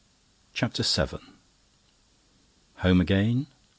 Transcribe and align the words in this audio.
CHAPTER 0.55 0.81
VII 0.81 1.19
Home 2.77 2.99
again. 3.01 3.45